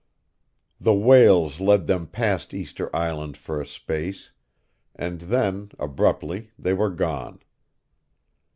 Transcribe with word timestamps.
The 0.79 0.95
whales 0.95 1.59
led 1.61 1.85
them 1.85 2.07
past 2.07 2.55
Easter 2.55 2.89
Island 2.95 3.37
for 3.37 3.61
a 3.61 3.67
space; 3.67 4.31
and 4.95 5.21
then, 5.21 5.69
abruptly, 5.77 6.49
they 6.57 6.73
were 6.73 6.89
gone. 6.89 7.43